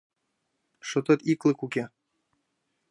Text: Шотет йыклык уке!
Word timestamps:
Шотет 0.87 1.19
йыклык 1.27 1.59
уке! 1.65 1.83